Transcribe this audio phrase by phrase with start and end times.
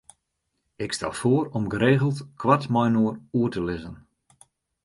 [0.75, 3.95] Ik stel foar om geregeld koart mei-inoar oer te lizzen.